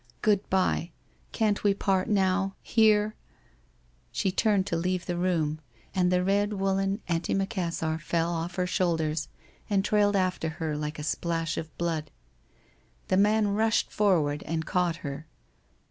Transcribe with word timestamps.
Good 0.23 0.49
bye, 0.49 0.89
can't 1.31 1.63
we 1.63 1.75
part 1.75 2.09
now— 2.09 2.55
here?' 2.63 3.13
She 4.11 4.31
turned 4.31 4.65
to 4.65 4.75
leave 4.75 5.05
the 5.05 5.15
room, 5.15 5.59
and 5.93 6.11
the 6.11 6.23
red 6.23 6.53
woollen 6.53 7.01
anti 7.07 7.35
macassar 7.35 7.99
fell 7.99 8.31
off 8.31 8.55
her 8.55 8.65
shoulders, 8.65 9.27
and 9.69 9.85
trailed 9.85 10.15
after 10.15 10.49
her 10.57 10.75
like 10.75 10.97
a 10.97 11.03
splash 11.03 11.55
of 11.55 11.77
blood. 11.77 12.09
The 13.09 13.17
man 13.17 13.49
rushed 13.49 13.91
forward 13.91 14.41
and 14.47 14.65
caught 14.65 14.95
her. 15.05 15.27